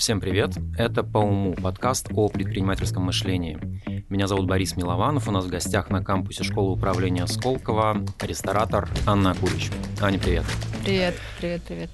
[0.00, 0.52] Всем привет!
[0.78, 3.58] Это «По уму» подкаст о предпринимательском мышлении.
[4.08, 9.34] Меня зовут Борис Милованов, у нас в гостях на кампусе школы управления Сколково ресторатор Анна
[9.34, 9.70] Курич.
[10.00, 10.44] Аня, привет!
[10.82, 11.90] Привет, привет, привет.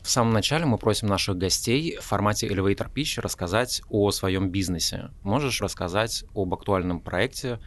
[0.00, 5.10] В самом начале мы просим наших гостей в формате Elevator Pitch рассказать о своем бизнесе.
[5.22, 7.60] Можешь рассказать об актуальном проекте,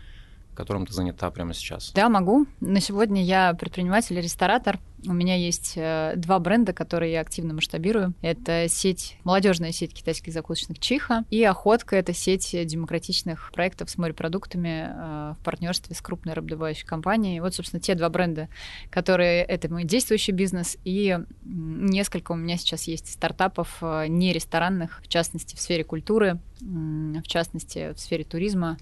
[0.53, 1.91] которым ты занята прямо сейчас?
[1.93, 2.45] Да, могу.
[2.59, 4.79] На сегодня я предприниматель и ресторатор.
[5.07, 8.13] У меня есть э, два бренда, которые я активно масштабирую.
[8.21, 11.95] Это сеть, молодежная сеть китайских закусочных Чиха и Охотка.
[11.95, 17.39] Это сеть демократичных проектов с морепродуктами э, в партнерстве с крупной рыбдобывающей компанией.
[17.39, 18.47] Вот, собственно, те два бренда,
[18.91, 20.77] которые это мой действующий бизнес.
[20.83, 26.39] И несколько у меня сейчас есть стартапов э, не ресторанных, в частности, в сфере культуры,
[26.61, 28.77] в частности, в сфере туризма.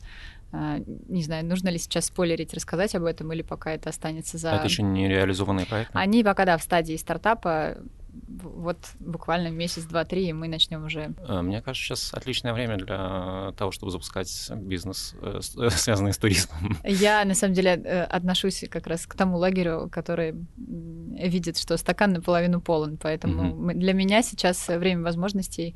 [0.52, 4.50] А, не знаю, нужно ли сейчас спойлерить, рассказать об этом, или пока это останется за...
[4.50, 5.92] Это еще не реализованный проект?
[5.94, 7.78] Они пока, да, в стадии стартапа.
[8.28, 11.14] Вот буквально месяц, два, три, и мы начнем уже.
[11.28, 16.18] А, мне кажется, сейчас отличное время для того, чтобы запускать бизнес, э, э, связанный с
[16.18, 16.78] туризмом.
[16.84, 22.14] Я, на самом деле, э, отношусь как раз к тому лагерю, который видит, что стакан
[22.14, 22.98] наполовину полон.
[22.98, 23.72] Поэтому угу.
[23.74, 25.76] для меня сейчас время возможностей,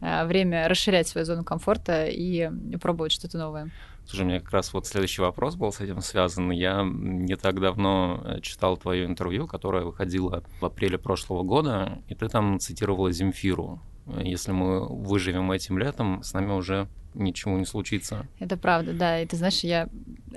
[0.00, 3.70] время расширять свою зону комфорта и пробовать что-то новое.
[4.06, 6.50] Слушай, у меня как раз вот следующий вопрос был с этим связан.
[6.50, 12.14] Я не так давно э, читал твое интервью, которое выходило в апреле прошлого года, и
[12.14, 13.80] ты там цитировала Земфиру.
[14.06, 18.26] Если мы выживем этим летом, с нами уже ничего не случится.
[18.38, 19.20] Это правда, да.
[19.20, 19.88] И ты знаешь, я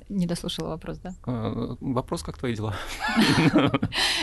[0.10, 1.14] не дослушала вопрос, да?
[1.26, 2.76] Э, вопрос, как твои дела?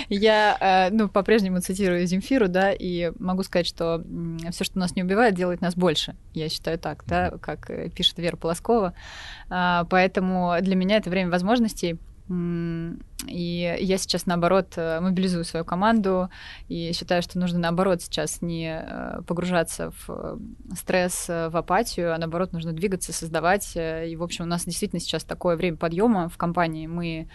[0.08, 4.04] Я, э, ну, по-прежнему цитирую Земфиру, да, и могу сказать, что
[4.50, 6.14] все, что нас не убивает, делает нас больше.
[6.32, 8.94] Я считаю так, да, как э, пишет Вера Полоскова.
[9.50, 16.30] А, поэтому для меня это время возможностей— и я сейчас, наоборот, э, мобилизую свою команду
[16.68, 20.36] и считаю, что нужно, наоборот, сейчас не э, погружаться в э,
[20.74, 23.72] стресс, в апатию, а, наоборот, нужно двигаться, создавать.
[23.76, 26.86] И, в общем, у нас действительно сейчас такое время подъема в компании.
[26.86, 27.28] Мы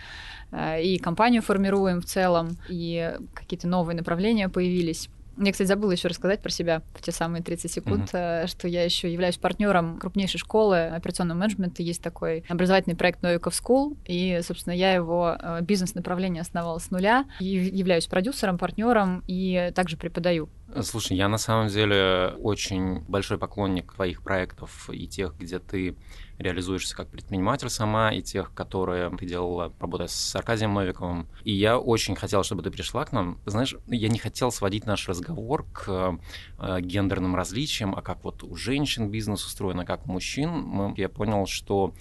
[0.81, 5.09] и компанию формируем в целом, и какие-то новые направления появились.
[5.39, 8.47] Я, кстати, забыла еще рассказать про себя в те самые 30 секунд, mm-hmm.
[8.47, 11.81] что я еще являюсь партнером крупнейшей школы операционного менеджмента.
[11.81, 17.25] Есть такой образовательный проект Новиков School, и, собственно, я его э, бизнес-направление основала с нуля,
[17.39, 20.49] и являюсь продюсером, партнером и также преподаю.
[20.84, 25.96] Слушай, я на самом деле очень большой поклонник твоих проектов и тех, где ты
[26.38, 31.28] реализуешься как предприниматель сама, и тех, которые ты делала, работая с Аркадием Новиковым.
[31.44, 33.40] И я очень хотел, чтобы ты пришла к нам.
[33.46, 36.19] Знаешь, я не хотел сводить наш разговор к
[36.59, 40.94] э, гендерным различиям, а как вот у женщин бизнес устроен, а как у мужчин.
[40.96, 41.94] Я понял, что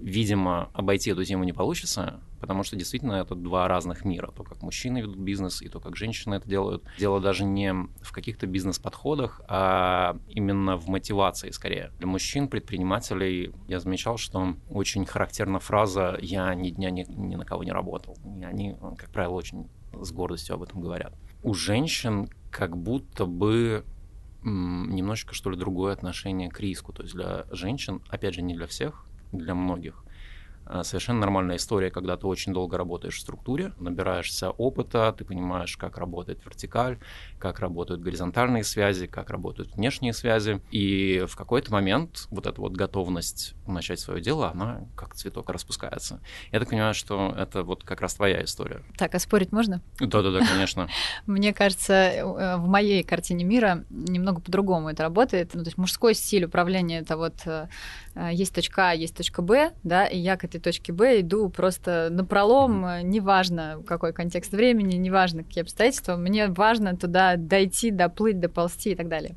[0.00, 4.30] видимо, обойти эту тему не получится, потому что действительно это два разных мира.
[4.34, 6.84] То, как мужчины ведут бизнес, и то, как женщины это делают.
[6.98, 11.90] Дело даже не в каких-то бизнес-подходах, а именно в мотивации скорее.
[11.98, 17.44] Для мужчин, предпринимателей, я замечал, что очень характерна фраза «я ни дня ни, ни на
[17.44, 18.16] кого не работал».
[18.38, 19.68] И они, как правило, очень
[20.00, 21.14] с гордостью об этом говорят.
[21.42, 23.84] У женщин как будто бы
[24.42, 26.92] немножечко, что ли, другое отношение к риску.
[26.92, 30.04] То есть для женщин, опять же, не для всех, для многих.
[30.70, 35.78] А, совершенно нормальная история, когда ты очень долго работаешь в структуре, набираешься опыта, ты понимаешь,
[35.78, 36.98] как работает вертикаль,
[37.38, 40.60] как работают горизонтальные связи, как работают внешние связи.
[40.70, 46.20] И в какой-то момент вот эта вот готовность начать свое дело, она как цветок распускается.
[46.52, 48.82] Я так понимаю, что это вот как раз твоя история.
[48.98, 49.80] Так, а спорить можно?
[49.98, 50.88] Да-да-да, конечно.
[51.26, 55.54] Мне кажется, э, в моей картине мира немного по-другому это работает.
[55.54, 57.68] Ну, то есть мужской стиль управления— это вот э,
[58.32, 62.08] есть точка А, есть точка Б, да, и я к этой точке Б иду просто
[62.10, 68.92] на пролом, неважно, какой контекст времени, неважно, какие обстоятельства, мне важно туда дойти, доплыть, доползти
[68.92, 69.36] и так далее.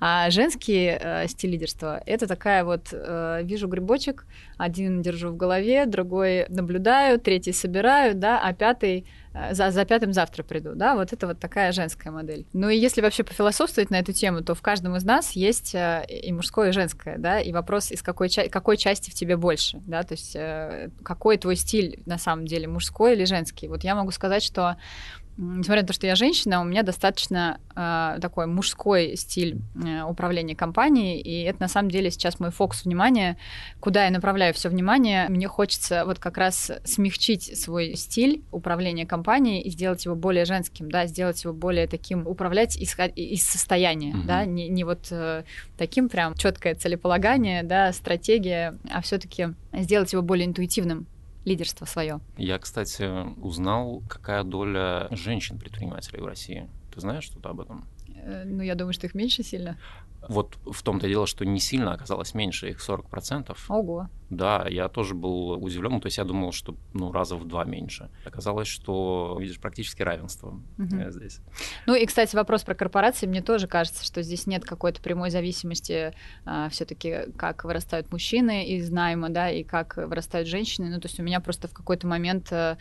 [0.00, 4.26] А женский э, стиль лидерства— это такая вот, э, вижу грибочек,
[4.56, 10.12] один держу в голове, другой наблюдаю, третий собираю, да, а пятый э, за, за пятым
[10.12, 12.46] завтра приду, да, вот это вот такая женская модель.
[12.52, 16.04] Ну и если вообще пофилософствовать на эту тему, то в каждом из нас есть э,
[16.08, 19.80] и мужское, и женское, да, и вопрос, из какой, ча- какой части в тебе больше,
[19.86, 23.68] да, то есть э, какой твой стиль на самом деле, мужской или женский.
[23.68, 24.76] Вот я могу сказать, что
[25.36, 30.56] несмотря на то, что я женщина, у меня достаточно э, такой мужской стиль э, управления
[30.56, 33.36] компанией, и это на самом деле сейчас мой фокус внимания,
[33.80, 35.28] куда я направляю все внимание.
[35.28, 40.90] Мне хочется вот как раз смягчить свой стиль управления компанией и сделать его более женским,
[40.90, 44.26] да, сделать его более таким, управлять из, из состояния, mm-hmm.
[44.26, 45.44] да, не, не вот э,
[45.76, 51.06] таким прям четкое целеполагание, да, стратегия, а все-таки сделать его более интуитивным
[51.46, 52.20] лидерство свое.
[52.36, 53.04] Я, кстати,
[53.40, 56.68] узнал, какая доля женщин-предпринимателей в России.
[56.92, 57.86] Ты знаешь что-то об этом?
[58.26, 59.78] Э, ну, я думаю, что их меньше сильно.
[60.28, 63.56] Вот в том-то дело, что не сильно оказалось меньше, их 40%.
[63.68, 64.08] Ого.
[64.28, 67.64] Да, я тоже был удивлен, ну, то есть я думал, что ну, раза в два
[67.64, 68.10] меньше.
[68.24, 71.10] Оказалось, что, видишь, практически равенство угу.
[71.10, 71.38] здесь.
[71.86, 76.12] Ну и, кстати, вопрос про корпорации, мне тоже кажется, что здесь нет какой-то прямой зависимости
[76.44, 80.90] а, все-таки, как вырастают мужчины из найма, да, и как вырастают женщины.
[80.90, 82.78] Ну, то есть у меня просто в какой-то момент а,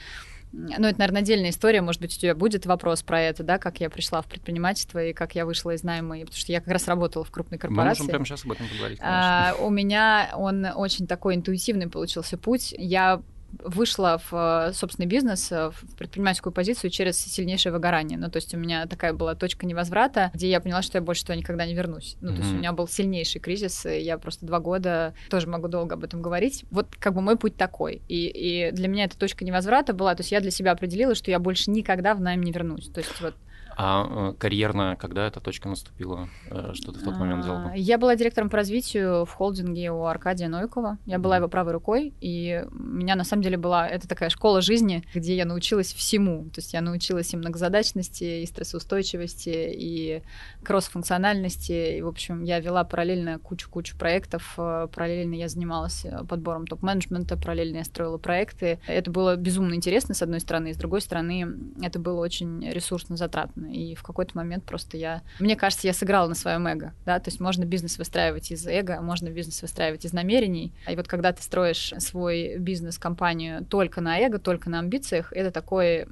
[0.56, 1.82] ну, это, наверное, отдельная история.
[1.82, 5.14] Может быть, у тебя будет вопрос про это, да, как я пришла в предпринимательство и
[5.14, 8.04] как я вышла из найма, потому что я как раз работала в крупной корпорации.
[8.04, 12.38] Мы можем прямо сейчас об этом поговорить, А, у меня он очень такой интуитивный получился
[12.38, 12.74] путь.
[12.78, 13.22] Я
[13.64, 18.18] вышла в собственный бизнес, э, в предпринимательскую позицию через сильнейшее выгорание.
[18.18, 21.24] Ну, то есть у меня такая была точка невозврата, где я поняла, что я больше
[21.24, 22.18] туда никогда не вернусь.
[22.22, 22.36] Ну, mm-hmm.
[22.36, 25.96] то есть у меня был сильнейший кризис, и я просто два года тоже могу долго
[25.96, 26.66] об этом говорить.
[26.72, 28.02] Вот как бы мой путь такой.
[28.08, 31.32] И, и для меня эта точка невозврата была, то есть я для себя определила, что
[31.32, 32.90] я больше никогда в найм не вернусь.
[32.90, 33.36] То есть вот
[33.78, 36.30] а э, карьерно, когда эта точка наступила?
[36.50, 37.74] Э, что ты в тот момент делала?
[37.76, 40.98] Я была директором по развитию в холдинге у Аркадия Нойкова.
[41.06, 44.62] Я была его правой рукой, и у меня на самом деле была это такая школа
[44.62, 46.46] жизни, где я научилась всему.
[46.46, 50.24] То есть я научилась и многозадачности, и стрессоустойчивости, и
[50.64, 51.98] кросс-функциональности.
[51.98, 54.54] И, в общем, я вела параллельно кучу-кучу проектов.
[54.58, 58.80] Э, параллельно я занималась подбором топ-менеджмента, параллельно я строила проекты.
[58.88, 61.46] Это было безумно интересно, с одной стороны, и с другой стороны,
[61.82, 65.22] это было очень ресурсно затратно и в какой-то момент просто я...
[65.40, 69.02] Мне кажется, я сыграла на своем эго, да, то есть можно бизнес выстраивать из эго,
[69.02, 74.40] можно бизнес выстраивать из намерений, и вот когда ты строишь свой бизнес-компанию только на эго,
[74.40, 76.08] только на амбициях, это такой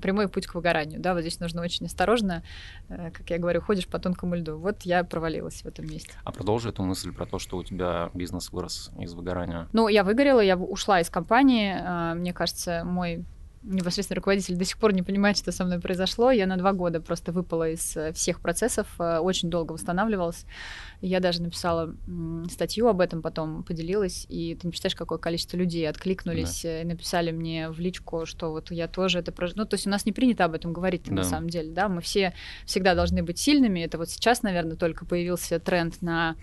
[0.00, 2.42] прямой путь к выгоранию, да, вот здесь нужно очень осторожно,
[2.88, 4.56] э, как я говорю, ходишь по тонкому льду.
[4.56, 6.12] Вот я провалилась в этом месте.
[6.24, 9.68] А продолжи эту мысль про то, что у тебя бизнес вырос из выгорания.
[9.72, 13.24] Ну, я выгорела, я ушла из компании, э, мне кажется, мой
[13.62, 16.30] непосредственно руководитель до сих пор не понимает, что со мной произошло.
[16.30, 20.44] Я на два года просто выпала из э, всех процессов, э, очень долго восстанавливалась.
[21.00, 21.94] Я даже написала
[22.50, 26.82] статью об этом, потом поделилась, и ты не представляешь, какое количество людей откликнулись да.
[26.82, 29.62] и написали мне в личку, что вот я тоже это прожила.
[29.62, 31.14] Ну, то есть у нас не принято об этом говорить да.
[31.14, 32.34] на самом деле, да, мы все
[32.66, 33.80] всегда должны быть сильными.
[33.80, 36.36] Это вот сейчас, наверное, только появился тренд на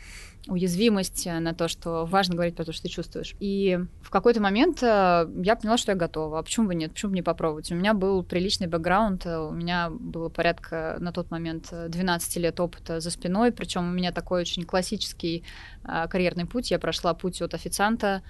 [0.49, 3.35] уязвимость, э, на то, что важно говорить про то, что ты чувствуешь.
[3.39, 6.39] И в какой-то момент э, я поняла, что я готова.
[6.39, 6.91] А почему бы нет?
[6.91, 7.71] Почему бы не попробовать?
[7.71, 12.59] У меня был приличный бэкграунд, э, у меня было порядка на тот момент 12 лет
[12.59, 15.43] опыта за спиной, причем у меня такой очень классический
[15.83, 16.71] карьерный путь.
[16.71, 18.21] Я прошла путь от официанта,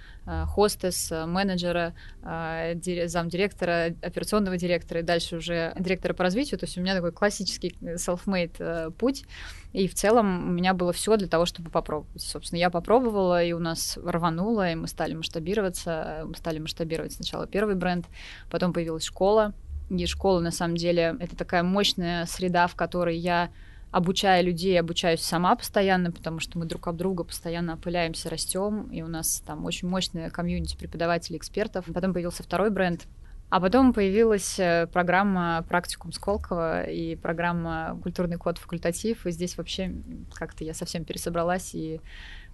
[0.47, 6.59] хостес, менеджера, замдиректора, операционного директора и дальше уже директора по развитию.
[6.59, 9.25] То есть у меня такой классический self-made путь.
[9.73, 12.21] И в целом у меня было все для того, чтобы попробовать.
[12.21, 16.23] Собственно, я попробовала, и у нас рвануло, и мы стали масштабироваться.
[16.25, 18.05] Мы стали масштабировать сначала первый бренд,
[18.49, 19.53] потом появилась школа.
[19.89, 23.49] И школа, на самом деле, это такая мощная среда, в которой я
[23.91, 29.01] обучая людей, обучаюсь сама постоянно, потому что мы друг об друга постоянно опыляемся, растем, и
[29.01, 31.85] у нас там очень мощная комьюнити преподавателей, экспертов.
[31.93, 33.07] Потом появился второй бренд,
[33.49, 39.91] а потом появилась э, программа «Практикум Сколково» и программа «Культурный код факультатив», и здесь вообще
[40.33, 41.99] как-то я совсем пересобралась и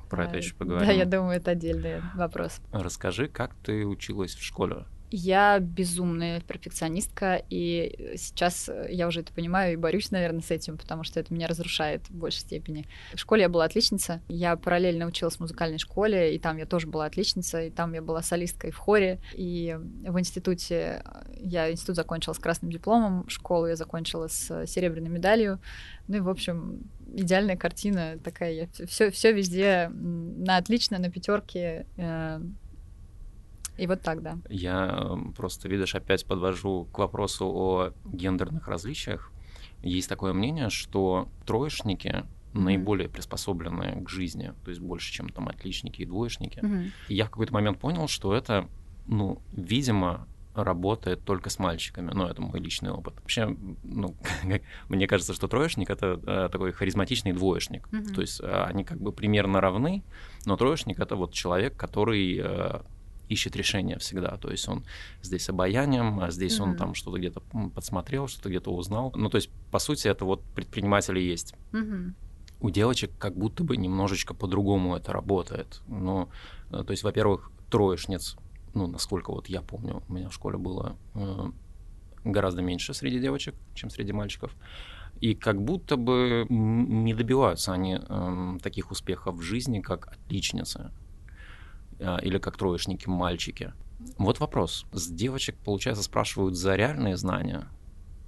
[0.09, 0.87] про это э, еще поговорим.
[0.87, 2.61] Да, я думаю, это отдельный вопрос.
[2.71, 4.85] Расскажи, как ты училась в школе?
[5.17, 11.05] Я безумная перфекционистка, и сейчас я уже это понимаю и борюсь, наверное, с этим, потому
[11.05, 12.85] что это меня разрушает в большей степени.
[13.13, 16.87] В школе я была отличница, я параллельно училась в музыкальной школе, и там я тоже
[16.87, 21.01] была отличница, и там я была солисткой в хоре, и в институте
[21.37, 25.61] я институт закончила с красным дипломом, школу я закончила с серебряной медалью,
[26.09, 26.81] ну и, в общем,
[27.13, 32.41] идеальная картина такая, я все, все везде на отлично, на пятерке, э,
[33.77, 34.37] и вот так, да.
[34.49, 39.31] Я просто, видишь, опять подвожу к вопросу о гендерных различиях.
[39.81, 46.01] Есть такое мнение, что троечники наиболее приспособленные к жизни, то есть больше, чем там отличники
[46.01, 46.59] и двоечники.
[46.59, 46.91] Mm-hmm.
[47.09, 48.69] И я в какой-то момент понял, что это,
[49.07, 52.11] ну, видимо, работает только с мальчиками.
[52.13, 53.15] Ну, это мой личный опыт.
[53.19, 54.15] Вообще, ну,
[54.89, 57.87] мне кажется, что троечник это э, такой харизматичный двоечник.
[57.89, 58.13] Mm-hmm.
[58.13, 60.03] То есть э, они как бы примерно равны,
[60.45, 62.81] но троечник это вот человек, который э,
[63.29, 64.37] ищет решение всегда.
[64.37, 64.83] То есть он
[65.21, 66.63] здесь обаянием, а здесь mm-hmm.
[66.63, 67.41] он там что-то где-то
[67.73, 69.11] подсмотрел, что-то где-то узнал.
[69.15, 71.55] Ну, то есть, по сути, это вот предприниматели есть.
[71.71, 72.13] Mm-hmm.
[72.61, 75.81] У девочек как будто бы немножечко по-другому это работает.
[75.87, 76.29] Ну,
[76.71, 78.37] э, то есть, во-первых, троечниц,
[78.73, 81.51] ну, насколько вот я помню, у меня в школе было э,
[82.23, 84.55] гораздо меньше среди девочек, чем среди мальчиков.
[85.21, 90.91] И как будто бы не добиваются они э, таких успехов в жизни, как отличницы.
[91.99, 93.73] А, или как троечники мальчики.
[94.17, 94.85] Вот вопрос.
[94.91, 97.67] С девочек, получается, спрашивают за реальные знания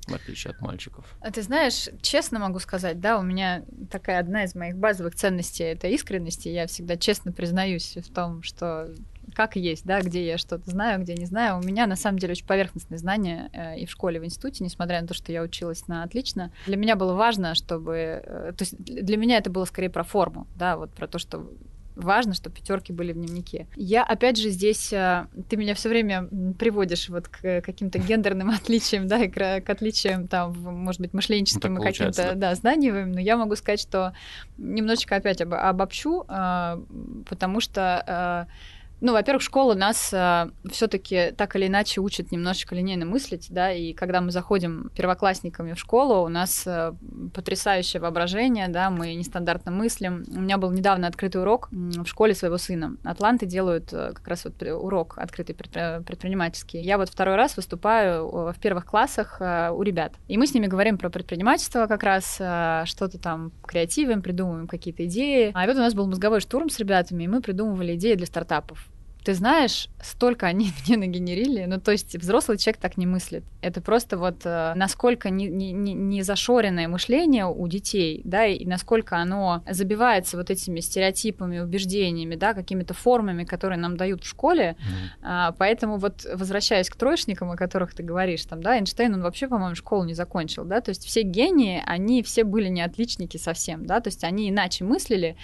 [0.07, 1.05] в отличие от мальчиков.
[1.19, 5.63] А ты знаешь, честно могу сказать, да, у меня такая одна из моих базовых ценностей—
[5.65, 8.89] это искренность, и я всегда честно признаюсь в том, что
[9.35, 11.59] как есть, да, где я что-то знаю, где не знаю.
[11.59, 14.63] У меня на самом деле очень поверхностные знания э, и в школе, и в институте,
[14.63, 16.51] несмотря на то, что я училась на отлично.
[16.65, 18.21] Для меня было важно, чтобы...
[18.23, 21.51] Э, то есть для меня это было скорее про форму, да, вот про то, что
[21.97, 23.67] важно, чтобы пятерки были в дневнике.
[23.75, 26.27] Я, опять же, здесь э, ты меня все время
[26.57, 31.73] приводишь вот к каким-то гендерным отличиям, да, и к, к отличиям там, может быть, мышленческим
[31.73, 34.13] ну, и каким-то, да, да знаниевым, но я могу сказать, что
[34.57, 36.81] немножечко опять об, обобщу, э,
[37.27, 38.51] потому что э,
[38.99, 43.93] ну, во-первых, школа нас э, все-таки так или иначе учит немножечко линейно мыслить, да, и
[43.93, 46.93] когда мы заходим первоклассниками в школу, у нас э,
[47.33, 50.25] потрясающее воображение, да, мы нестандартно мыслим.
[50.29, 52.97] У меня был недавно открытый урок в школе своего сына.
[53.03, 56.81] Атланты делают э, как раз вот урок открытый предпринимательский.
[56.81, 60.65] Я вот второй раз выступаю в первых классах э, у ребят, и мы с ними
[60.65, 65.51] говорим про предпринимательство как раз, э, что-то там креативим, придумываем какие-то идеи.
[65.53, 68.86] А вот у нас был мозговой штурм с ребятами, и мы придумывали идеи для стартапов.
[69.27, 71.65] Ты знаешь, столько они мне нагенерили.
[71.65, 73.43] Ну, то есть взрослый человек так не мыслит.
[73.61, 79.17] Это просто вот э, насколько не, не, не зашоренное мышление у детей, да, и насколько
[79.17, 84.77] оно забивается вот этими стереотипами, убеждениями, да, какими-то формами, которые нам дают в школе.
[84.79, 85.23] Mm-hmm.
[85.23, 89.49] А, поэтому вот возвращаясь к троечникам, о которых ты говоришь, там, да, Эйнштейн, он вообще,
[89.49, 93.85] по-моему, школу не закончил, да, то есть все гении, они все были не отличники совсем,
[93.85, 95.35] да, то есть они иначе мыслили,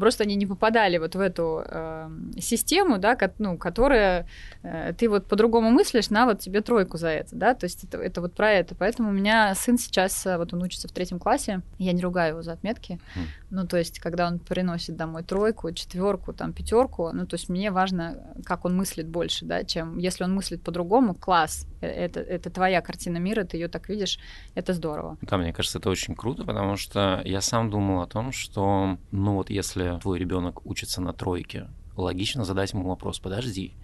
[0.00, 4.26] просто они не попадали вот в эту э, систему, да, ну, которая
[4.62, 7.98] э, ты вот по-другому мыслишь, на вот тебе тройку за это, да, то есть это,
[7.98, 8.74] это вот про это.
[8.74, 12.32] Поэтому у меня сын сейчас, э, вот он учится в третьем классе, я не ругаю
[12.32, 13.20] его за отметки, mm.
[13.50, 17.70] ну, то есть когда он приносит домой тройку, четверку, там, пятерку, ну, то есть мне
[17.70, 22.50] важно, как он мыслит больше, да, чем если он мыслит по-другому, класс, э, это, это
[22.50, 24.18] твоя картина мира, ты ее так видишь,
[24.54, 25.16] это здорово.
[25.22, 29.34] Да, мне кажется, это очень круто, потому что я сам думал о том, что, ну,
[29.34, 33.74] вот если твой ребенок учится на тройке, логично задать ему вопрос, подожди,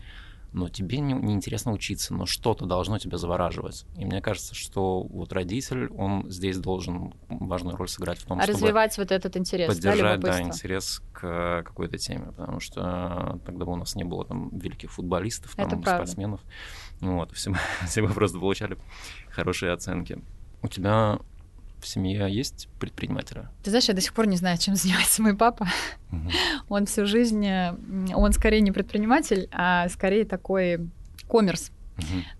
[0.52, 3.86] но тебе не, не интересно учиться, но что-то должно тебя завораживать.
[3.96, 8.42] И мне кажется, что вот родитель, он здесь должен важную роль сыграть в том, а
[8.42, 13.64] чтобы развивать вот этот интерес, поддержать, да, да, интерес к какой-то теме, потому что тогда
[13.64, 16.42] бы у нас не было там великих футболистов, там, спортсменов,
[17.00, 17.54] вот, все,
[17.86, 18.76] все бы просто получали
[19.30, 20.22] хорошие оценки.
[20.60, 21.18] У тебя
[21.82, 23.48] в семье есть предприниматели?
[23.62, 25.68] Ты знаешь, я до сих пор не знаю, чем занимается мой папа.
[26.10, 26.30] Угу.
[26.68, 30.88] Он всю жизнь, он скорее не предприниматель, а скорее такой
[31.28, 31.70] коммерс.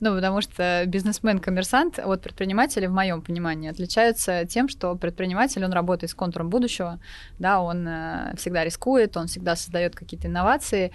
[0.00, 6.11] Ну, потому что бизнесмен-коммерсант от предпринимателя, в моем понимании, отличаются тем, что предприниматель, он работает
[6.11, 6.99] с контуром будущего,
[7.38, 10.90] да, он э, всегда рискует, он всегда создает какие-то инновации,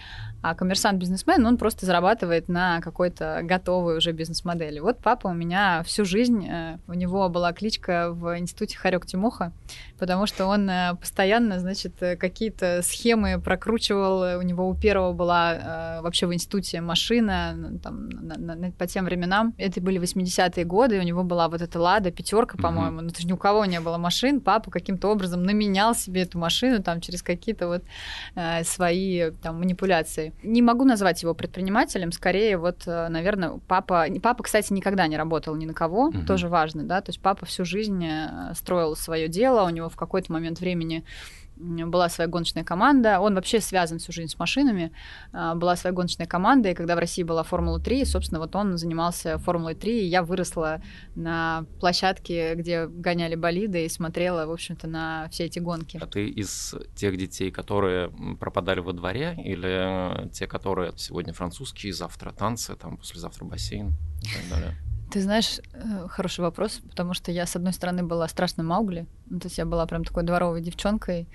[0.51, 4.80] а коммерсант-бизнесмен, он просто зарабатывает на какой-то готовой уже бизнес-модели.
[4.80, 9.51] Вот папа у меня всю жизнь, э, у него была кличка в институте Харек Тимоха,
[10.00, 16.27] потому что он э, постоянно, значит, какие-то схемы прокручивал, у него у первого была вообще
[16.27, 19.54] в институте машина, там, на, на, по тем временам.
[19.58, 23.00] Это были 80-е годы, у него была вот эта Лада, пятерка, по-моему.
[23.00, 23.04] Mm-hmm.
[23.04, 24.42] Ну, то есть ни у кого не было машин.
[24.42, 27.84] Папа каким-то образом наменял себе эту машину там через какие-то вот
[28.36, 30.34] э, свои там манипуляции.
[30.44, 34.06] Не могу назвать его предпринимателем, скорее вот, э, наверное, папа...
[34.22, 36.25] Папа, кстати, никогда не работал ни на кого, mm-hmm.
[36.25, 39.96] тоже важно, да, то есть папа всю жизнь э, строил свое дело, у него в
[39.96, 41.03] какой-то момент времени
[41.60, 43.20] была своя гоночная команда.
[43.20, 44.92] Он вообще связан всю жизнь с машинами.
[45.32, 49.38] А, была своя гоночная команда, и когда в России была Формула-3, собственно, вот он занимался
[49.40, 50.82] Формулой-3, и я выросла
[51.16, 56.00] на площадке, где гоняли болиды, и смотрела, в общем-то, на все эти гонки.
[56.02, 62.32] А ты из тех детей, которые пропадали во дворе, или те, которые сегодня французские, завтра
[62.32, 64.78] танцы, там, послезавтра бассейн и так далее?
[65.12, 69.40] Ты знаешь, э, хороший вопрос, потому что я, с одной стороны, была страшным Маугли, ну,
[69.40, 71.28] то есть я была прям такой дворовой девчонкой,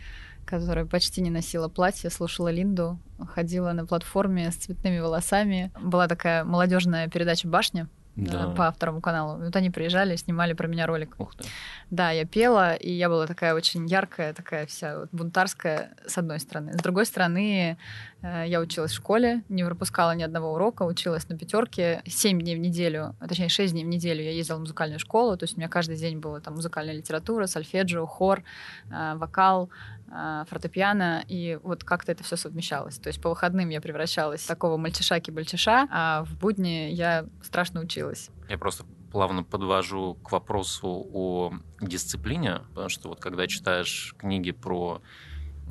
[0.44, 2.98] которая почти не носила платье, слушала Линду,
[3.34, 5.70] ходила на платформе с цветными волосами.
[5.80, 8.50] Была такая молодежная передача «Башня», да.
[8.50, 9.42] по второму каналу.
[9.42, 11.14] Вот они приезжали, снимали про меня ролик.
[11.18, 11.44] Ух ты.
[11.90, 16.40] Да, я пела, и я была такая очень яркая, такая вся вот бунтарская, с одной
[16.40, 16.74] стороны.
[16.74, 17.78] С другой стороны,
[18.22, 22.58] я училась в школе, не пропускала ни одного урока, училась на пятерке семь дней в
[22.60, 25.60] неделю, а точнее шесть дней в неделю я ездила в музыкальную школу, то есть у
[25.60, 28.42] меня каждый день была там музыкальная литература, сольфеджио, хор,
[28.90, 29.70] э, вокал,
[30.10, 32.98] э, фортепиано, и вот как-то это все совмещалось.
[32.98, 38.30] То есть по выходным я превращалась в такого мальчиша-кибальчиша, а в будни я страшно училась.
[38.48, 45.02] Я просто плавно подвожу к вопросу о дисциплине, потому что вот когда читаешь книги про,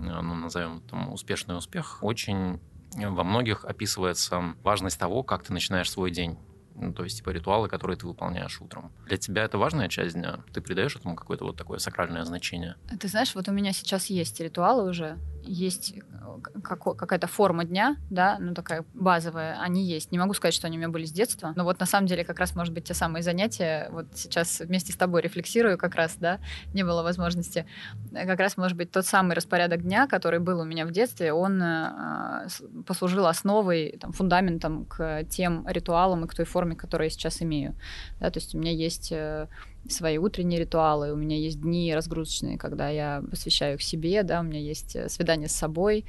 [0.01, 2.60] ну, назовем там, успешный успех, очень
[2.96, 6.38] во многих описывается важность того, как ты начинаешь свой день.
[6.75, 8.91] Ну, то есть, типа, ритуалы, которые ты выполняешь утром.
[9.05, 10.39] Для тебя это важная часть дня?
[10.53, 12.75] Ты придаешь этому какое-то вот такое сакральное значение?
[13.00, 16.01] Ты знаешь, вот у меня сейчас есть ритуалы уже, есть э,
[16.63, 20.12] какая-то форма дня, да, ну такая базовая, они есть.
[20.12, 22.24] Не могу сказать, что они у меня были с детства, но вот на самом деле
[22.24, 26.15] как раз, может быть, те самые занятия, вот сейчас вместе с тобой рефлексирую как раз,
[26.19, 26.39] да,
[26.74, 27.65] не было возможности,
[28.13, 31.62] как раз, может быть, тот самый распорядок дня, который был у меня в детстве, он
[31.62, 32.48] э,
[32.86, 37.75] послужил основой, там, фундаментом к тем ритуалам и к той форме, которую я сейчас имею.
[38.19, 39.48] Да, то есть у меня есть э,
[39.89, 44.43] свои утренние ритуалы, у меня есть дни разгрузочные, когда я посвящаю их себе, да, у
[44.43, 46.05] меня есть э, свидание с собой,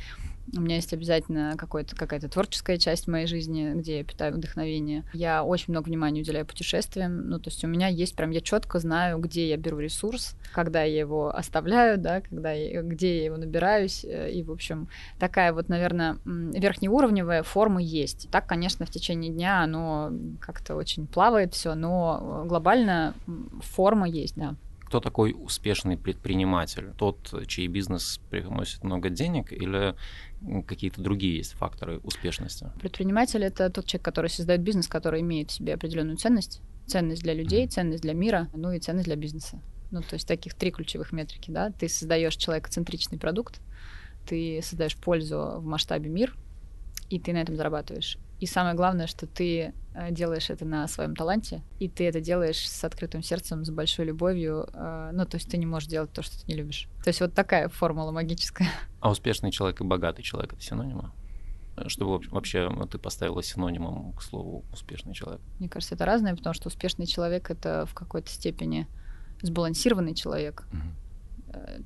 [0.56, 5.04] у меня есть обязательно какая-то творческая часть моей жизни, где я питаю вдохновение.
[5.12, 7.28] Я очень много внимания уделяю путешествиям.
[7.28, 10.82] Ну, то есть у меня есть прям, я четко знаю, где я беру ресурс, когда
[10.82, 14.04] я его оставляю, да, когда я, где я его набираюсь.
[14.04, 18.28] Э, и, в общем, такая вот, наверное, верхнеуровневая форма есть.
[18.30, 23.14] Так, конечно, в течение дня оно как-то очень плавает все, но глобально
[23.62, 24.56] форма есть, да
[24.92, 26.92] кто такой успешный предприниматель?
[26.98, 29.94] Тот, чей бизнес приносит много денег, или
[30.66, 32.70] какие-то другие есть факторы успешности?
[32.78, 36.60] Предприниматель это тот человек, который создает бизнес, который имеет в себе определенную ценность.
[36.86, 39.62] Ценность для людей, ценность для мира, ну и ценность для бизнеса.
[39.92, 41.70] Ну, то есть таких три ключевых метрики, да.
[41.70, 43.62] Ты создаешь человекоцентричный продукт,
[44.28, 46.36] ты создаешь пользу в масштабе мир,
[47.08, 48.18] и ты на этом зарабатываешь.
[48.42, 52.68] И самое главное, что ты э, делаешь это на своем таланте, и ты это делаешь
[52.68, 54.68] с открытым сердцем, с большой любовью.
[54.74, 56.88] Э, ну, то есть ты не можешь делать то, что ты не любишь.
[57.04, 58.68] То есть вот такая формула магическая.
[59.00, 61.12] А успешный человек и богатый человек— это синонимы?
[61.86, 65.40] Чтобы вообще ты поставила синонимом к слову успешный человек?
[65.60, 68.88] Мне кажется, это разное, потому что успешный человек— это в какой-то степени
[69.42, 70.64] сбалансированный человек.
[70.72, 71.01] Угу Э,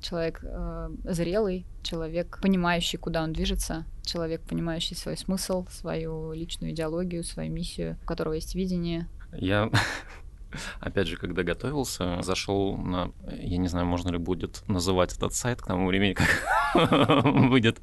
[0.01, 7.23] человек э, зрелый, человек, понимающий, куда он движется, человек, понимающий свой смысл, свою личную идеологию,
[7.23, 9.07] свою миссию, у которого есть видение.
[9.33, 9.69] Я
[10.79, 15.61] опять же, когда готовился, зашел на, я не знаю, можно ли будет называть этот сайт
[15.61, 16.27] к тому времени, как
[17.23, 17.79] выйдет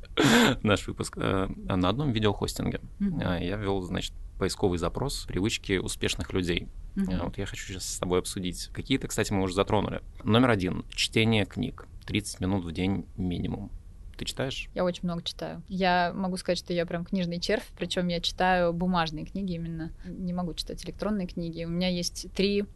[0.62, 2.80] наш выпуск, э, на одном видеохостинге.
[3.00, 3.44] Mm-hmm.
[3.44, 6.68] Я вел, значит, поисковый запрос привычки успешных людей.
[6.96, 7.24] Uh-huh.
[7.24, 8.68] Вот я хочу сейчас с тобой обсудить.
[8.74, 10.02] Какие-то, кстати, мы уже затронули.
[10.22, 10.84] Номер один.
[10.94, 11.88] Чтение книг.
[12.04, 13.70] 30 минут в день минимум.
[14.18, 14.68] Ты читаешь?
[14.74, 15.62] Я очень много читаю.
[15.66, 19.94] Я могу сказать, что я прям книжный червь, причем я читаю бумажные книги именно.
[20.04, 21.64] Не могу читать электронные книги.
[21.64, 22.66] У меня есть три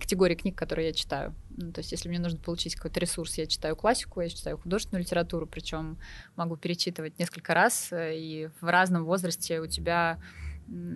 [0.00, 1.34] категории книг, которые я читаю.
[1.50, 5.04] Ну, то есть, если мне нужно получить какой-то ресурс, я читаю классику, я читаю художественную
[5.04, 5.98] литературу, причем
[6.36, 10.18] могу перечитывать несколько раз, э, и в разном возрасте у тебя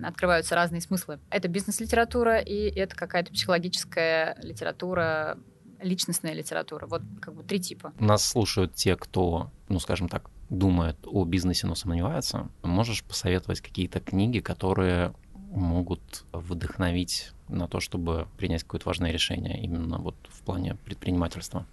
[0.03, 1.19] открываются разные смыслы.
[1.29, 5.37] Это бизнес-литература и это какая-то психологическая литература,
[5.79, 6.87] личностная литература.
[6.87, 7.93] Вот как бы три типа.
[7.99, 12.49] Нас слушают те, кто, ну, скажем так, думает о бизнесе, но сомневается.
[12.63, 15.13] Можешь посоветовать какие-то книги, которые
[15.51, 21.65] могут вдохновить на то, чтобы принять какое-то важное решение именно вот в плане предпринимательства?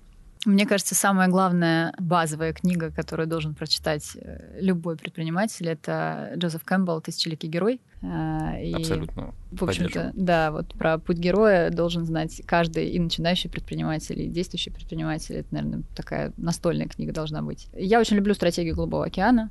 [0.44, 7.00] Мне кажется, самая главная базовая книга, которую должен прочитать э, любой предприниматель, это Джозеф Кэмпбелл
[7.00, 7.80] «Тысячеликий герой».
[8.02, 9.34] Э, и, Абсолютно.
[9.50, 14.70] В общем-то, да, вот про путь героя должен знать каждый и начинающий предприниматель, и действующий
[14.70, 15.36] предприниматель.
[15.36, 17.68] Это, наверное, такая настольная книга должна быть.
[17.72, 19.50] Я очень люблю «Стратегию Голубого океана».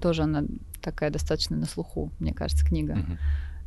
[0.00, 0.44] Тоже она
[0.80, 2.92] такая достаточно на слуху, мне кажется, книга.
[2.92, 3.18] Угу.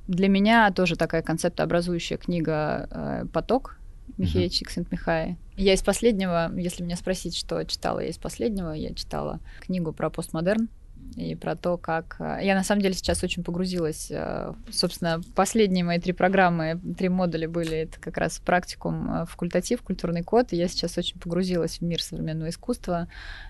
[0.07, 3.77] Для меня тоже такая концептообразующая книга э, «Поток»
[4.17, 4.49] Михея uh-huh.
[4.49, 5.37] Чиксент-Михай.
[5.55, 10.09] Я из последнего, если меня спросить, что читала я из последнего, я читала книгу про
[10.09, 10.69] постмодерн
[11.15, 12.15] и про то, как...
[12.19, 14.07] Э, я на самом деле сейчас очень погрузилась.
[14.09, 19.81] Э, собственно, последние мои три программы, три модуля были это как раз практикум э, факультатив,
[19.81, 20.53] культурный код.
[20.53, 23.07] И я сейчас очень погрузилась в мир современного искусства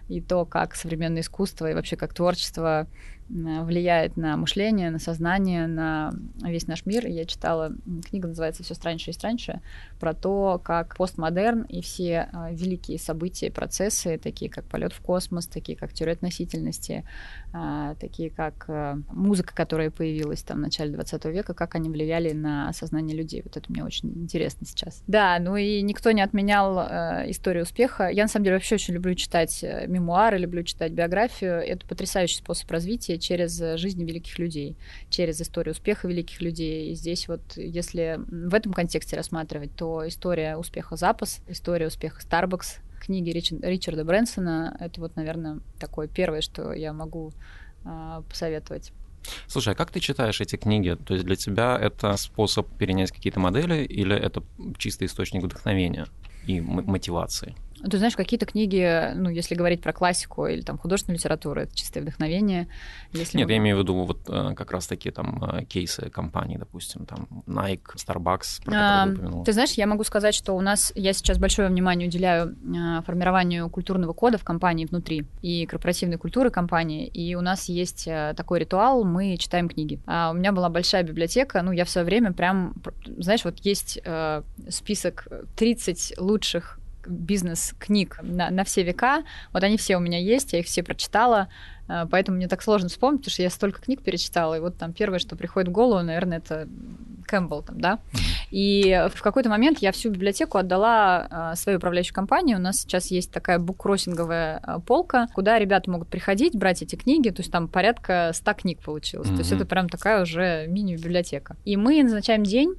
[0.09, 2.87] и то, как современное искусство и вообще как творчество
[3.29, 7.07] влияет на мышление, на сознание, на весь наш мир.
[7.07, 7.73] Я читала,
[8.09, 9.61] книга называется «Все страньше и страньше»,
[9.99, 15.77] про то, как постмодерн и все великие события, процессы, такие как полет в космос, такие
[15.77, 17.05] как теория относительности,
[17.55, 22.33] а, такие как э, музыка, которая появилась там в начале 20 века, как они влияли
[22.33, 23.41] на сознание людей.
[23.43, 25.03] Вот это мне очень интересно сейчас.
[25.05, 28.09] Да, ну и никто не отменял э, историю успеха.
[28.09, 31.57] Я на самом деле вообще очень люблю читать э, мемуары, люблю читать биографию.
[31.57, 34.75] Это потрясающий способ развития через жизни великих людей,
[35.09, 36.91] через историю успеха великих людей.
[36.91, 42.79] И здесь вот, если в этом контексте рассматривать, то история успеха Запас, история успеха Starbucks,
[42.99, 44.77] книги Ричарда Брэнсона.
[44.79, 47.33] Это вот, наверное, такое первое, что я могу
[47.85, 48.91] э, посоветовать.
[49.47, 50.97] Слушай, а как ты читаешь эти книги?
[51.05, 54.43] То есть для тебя это способ перенять какие-то модели или это
[54.77, 56.07] чистый источник вдохновения
[56.45, 57.55] и мотивации?
[57.89, 62.01] Ты знаешь, какие-то книги, ну, если говорить про классику или там художественную литературу, это чистое
[62.01, 62.67] вдохновение.
[63.11, 63.51] Если Нет, мы...
[63.51, 67.27] я имею в виду вот э, как раз такие там э, кейсы компаний, допустим, там
[67.45, 69.43] Nike, Starbucks, про А, ты.
[69.45, 73.69] Ты знаешь, я могу сказать, что у нас, я сейчас большое внимание уделяю а, формированию
[73.69, 79.03] культурного кода в компании внутри и корпоративной культуры компании, и у нас есть такой ритуал,
[79.03, 79.99] мы читаем книги.
[80.05, 83.59] А у меня была большая библиотека, ну, я в свое время прям, пр- знаешь, вот
[83.59, 84.01] есть
[84.69, 89.23] список 30 лучших бизнес-книг на, на все века.
[89.51, 91.47] Вот они все у меня есть, я их все прочитала.
[91.87, 94.93] А, Поэтому мне так сложно вспомнить, потому что я столько книг перечитала, и вот там
[94.93, 96.67] первое, что приходит в голову, наверное, это
[97.25, 97.99] Кэмпбелл там, да.
[98.51, 102.55] И в какой-то момент я всю библиотеку отдала а, своей управляющей компании.
[102.55, 107.29] У нас сейчас есть такая буккроссинговая а, полка, куда ребята могут приходить, брать эти книги.
[107.29, 109.29] То есть там порядка 100 книг получилось.
[109.29, 111.55] То есть это прям такая уже мини-библиотека.
[111.65, 112.75] И мы назначаем день,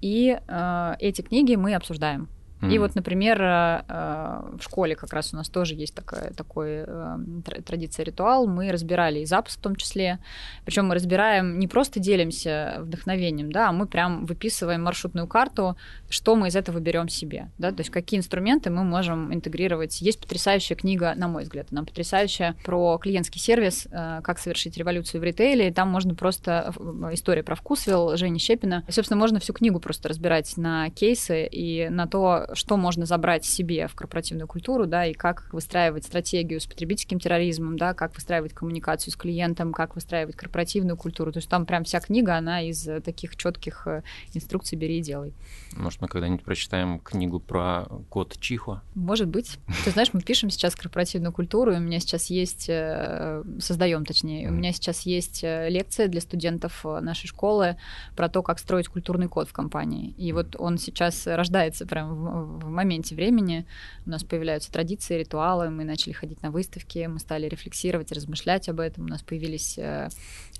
[0.00, 2.28] и а, эти книги мы обсуждаем.
[2.66, 2.80] И Мгм.
[2.80, 6.84] вот, например, э, э, в школе как раз у нас тоже есть такая, такой э,
[6.86, 8.46] тр- традиция, ритуал.
[8.46, 10.18] Мы разбирали и запуск в том числе.
[10.64, 15.76] Причем мы разбираем, не просто делимся вдохновением, да, а мы прям выписываем маршрутную карту,
[16.08, 20.00] что мы из этого берем себе, да, то есть какие инструменты мы можем интегрировать.
[20.02, 25.20] Есть потрясающая книга, на мой взгляд, она потрясающая про клиентский сервис, э, как совершить революцию
[25.20, 25.68] в ритейле.
[25.68, 26.72] И там можно просто
[27.12, 28.84] история про вкусвилл Жени Щепина.
[28.88, 33.44] И, собственно, можно всю книгу просто разбирать на кейсы и на то, что можно забрать
[33.44, 38.52] себе в корпоративную культуру, да, и как выстраивать стратегию с потребительским терроризмом, да, как выстраивать
[38.52, 41.32] коммуникацию с клиентом, как выстраивать корпоративную культуру.
[41.32, 44.02] То есть там прям вся книга, она из э, таких четких э,
[44.34, 45.34] инструкций «бери и делай».
[45.76, 48.82] Может, мы когда-нибудь прочитаем книгу про код Чихо?
[48.94, 49.58] Может быть.
[49.84, 54.48] Ты знаешь, мы пишем сейчас корпоративную культуру, и у меня сейчас есть, э, создаем точнее,
[54.48, 57.76] у меня сейчас есть лекция для студентов нашей школы
[58.16, 60.14] про то, как строить культурный код в компании.
[60.16, 63.66] И вот он сейчас рождается прямо в, моменте времени.
[64.04, 68.80] У нас появляются традиции, ритуалы, мы начали ходить на выставки, мы стали рефлексировать, размышлять об
[68.80, 69.04] этом.
[69.04, 70.08] У нас появились э,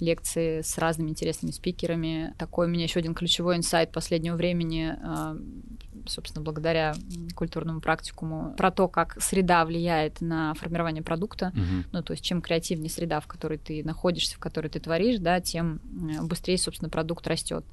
[0.01, 2.35] лекции с разными интересными спикерами.
[2.39, 6.95] Такой у меня еще один ключевой инсайт последнего времени, э, собственно, благодаря
[7.35, 11.53] культурному практикуму, про то, как среда влияет на формирование продукта.
[11.55, 11.85] Мгм.
[11.93, 15.41] Ну, то есть, чем креативнее среда, в которой ты находишься, в которой ты творишь, да,
[15.41, 17.65] тем э, быстрее, собственно, продукт растет.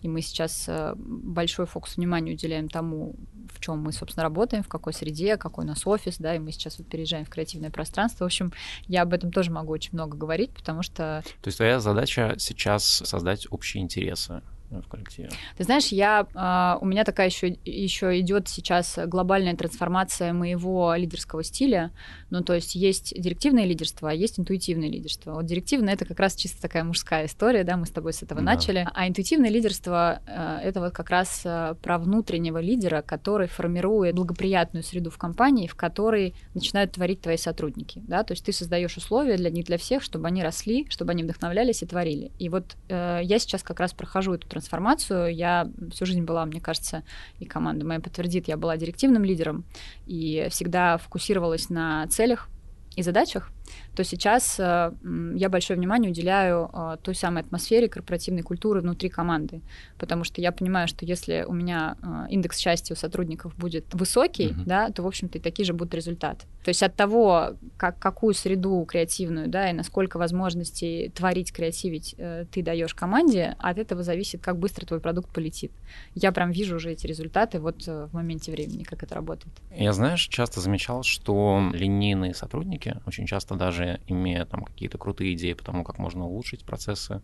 [0.00, 3.16] И мы сейчас большой фокус внимания уделяем тому,
[3.52, 6.52] в чем мы, собственно, работаем, в какой среде, какой у нас офис, да, и мы
[6.52, 8.24] сейчас вот переезжаем в креативное пространство.
[8.24, 8.52] В общем,
[8.86, 12.84] я об этом тоже могу очень много говорить, потому что То есть твоя задача сейчас
[12.84, 15.30] создать общие интересы в коллективе.
[15.56, 21.42] Ты знаешь, я, а, у меня такая еще, еще идет сейчас глобальная трансформация моего лидерского
[21.42, 21.90] стиля.
[22.30, 25.32] Ну, то есть есть директивное лидерство, а есть интуитивное лидерство.
[25.34, 28.40] Вот директивное это как раз чисто такая мужская история, да, мы с тобой с этого
[28.40, 28.44] Да.
[28.54, 28.86] начали.
[28.94, 34.82] А интуитивное лидерство а, это вот как раз а, про внутреннего лидера, который формирует благоприятную
[34.82, 39.36] среду в компании, в которой начинают творить твои сотрудники, да, то есть ты создаешь условия
[39.36, 42.32] для них, для всех, чтобы они росли, чтобы они вдохновлялись и творили.
[42.38, 45.34] И вот э, я сейчас как раз прохожу эту трансформацию.
[45.34, 47.04] Я всю жизнь была, мне кажется,
[47.38, 49.64] и команда моя подтвердит, я была директивным лидером
[50.06, 52.48] и всегда фокусировалась на целях
[52.96, 53.50] и задачах,
[53.94, 54.92] то сейчас э,
[55.34, 59.60] я большое внимание уделяю э, той самой атмосфере корпоративной культуры внутри команды,
[59.98, 64.48] потому что я понимаю, что если у меня э, индекс счастья у сотрудников будет высокий,
[64.48, 64.64] Мгм.
[64.64, 66.46] да, то, в общем-то, и такие же будут результаты.
[66.64, 72.14] То есть от того, как, какую среду креативную, да, и насколько возможностей творить, креативить
[72.50, 75.72] ты даешь команде, от этого зависит, как быстро твой продукт полетит.
[76.14, 79.54] Я прям вижу уже эти результаты вот в моменте времени, как это работает.
[79.74, 85.52] Я, знаешь, часто замечал, что линейные сотрудники, очень часто даже имея там какие-то крутые идеи
[85.52, 87.20] по тому, как можно улучшить процессы,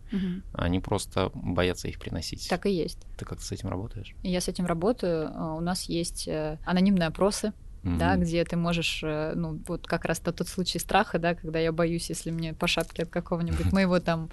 [0.53, 2.47] они просто боятся их приносить.
[2.49, 2.99] Так и есть.
[3.17, 4.13] Ты как-то с этим работаешь?
[4.23, 5.29] Я с этим работаю.
[5.29, 7.53] Э, У нас есть э, анонимные опросы,
[7.85, 8.21] да, Мгм.
[8.21, 12.09] где ты можешь, э, ну, вот как раз тот, случай страха, да, когда я боюсь,
[12.09, 14.29] если мне по шапке от какого-нибудь моего там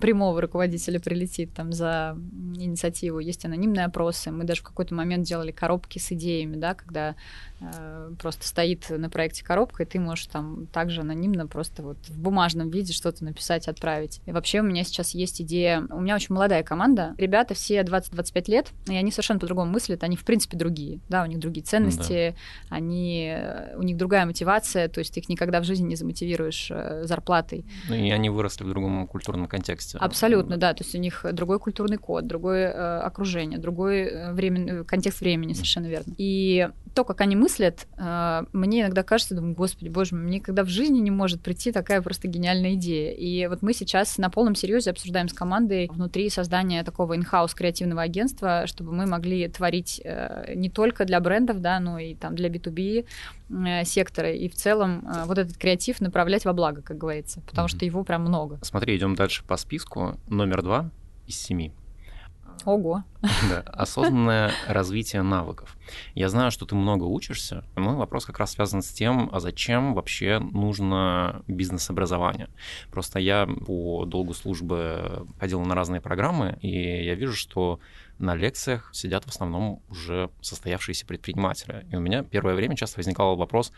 [0.00, 2.16] прямого руководителя прилетит там за
[2.56, 3.18] инициативу.
[3.18, 4.30] Есть анонимные опросы.
[4.30, 7.14] Мы даже в какой-то момент делали коробки с идеями, да, когда
[7.60, 12.18] э, просто стоит на проекте коробка, и ты можешь там также анонимно просто вот в
[12.18, 14.20] бумажном виде что-то написать, отправить.
[14.24, 18.50] И вообще у меня сейчас есть идея, у меня очень молодая команда, ребята все 20-25
[18.50, 22.34] лет, и они совершенно по-другому мыслят, они в принципе другие, да, у них другие ценности,
[22.78, 26.70] они, э, у них другая мотивация, то есть ты их никогда в жизни не замотивируешь
[26.70, 27.64] э, зарплатой.
[27.88, 29.98] Ну, и они выросли в другом культурном контексте.
[29.98, 35.20] Абсолютно, да, то есть у них другой культурный код, другое э, окружение, другой времен- контекст
[35.20, 36.14] времени, совершенно верно.
[36.18, 40.64] И то, как они мыслят, э, мне иногда кажется, думаю, господи, боже мой, мне никогда
[40.64, 43.12] в жизни не может прийти такая просто гениальная идея.
[43.12, 48.02] И вот мы сейчас на полном серьезе обсуждаем с командой внутри создания такого инхаус креативного
[48.02, 52.48] агентства, чтобы мы могли творить э, не только для брендов, да, но и там для
[52.48, 53.06] B2B
[53.48, 57.76] э, сектора, и в целом вот этот креатив направлять во благо, как говорится, потому mm-hmm.
[57.76, 58.58] что его прям много.
[58.62, 60.18] Смотри, идем дальше по списку.
[60.26, 60.90] Номер два
[61.28, 61.72] из семи.
[62.68, 63.02] Ого.
[63.48, 65.74] Да, осознанное развитие навыков.
[66.14, 67.64] Я знаю, что ты много учишься.
[67.76, 72.50] Мой вопрос как раз связан с тем, а зачем вообще нужно бизнес-образование.
[72.90, 77.80] Просто я по долгу службы ходил на разные программы, и я вижу, что
[78.18, 81.86] на лекциях сидят в основном уже состоявшиеся предприниматели.
[81.90, 83.72] И у меня первое время часто возникал вопрос,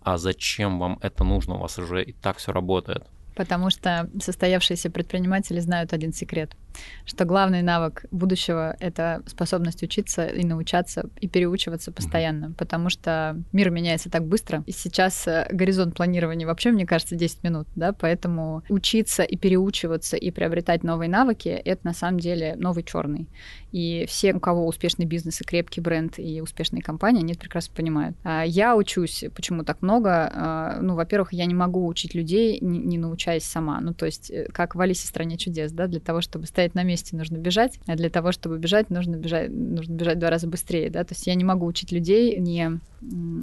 [0.00, 1.56] а зачем вам это нужно?
[1.56, 3.04] У вас уже и так все работает.
[3.36, 6.56] Потому что состоявшиеся предприниматели знают один секрет,
[7.04, 12.54] что главный навык будущего— это способность учиться и научаться, и переучиваться постоянно, mm-hmm.
[12.54, 17.42] потому что мир меняется так быстро, и сейчас э, горизонт планирования вообще, мне кажется, 10
[17.42, 22.82] минут, да, поэтому учиться и переучиваться, и приобретать новые навыки— это на самом деле новый
[22.82, 23.28] черный.
[23.72, 27.74] И все, у кого успешный бизнес и крепкий бренд, и успешные компании, они это прекрасно
[27.74, 28.16] понимают.
[28.24, 30.30] А я учусь, почему так много?
[30.32, 33.80] А, ну, во-первых, я не могу учить людей, не, научаясь сама.
[33.80, 36.74] Ну, то есть, э, как в Алисе в стране чудес, да, для того, чтобы стоять
[36.74, 40.28] на месте, нужно бежать, а для того, чтобы бежать, нужно бежать, нужно бежать в два
[40.28, 42.78] раза быстрее, да, то есть я не могу учить людей, не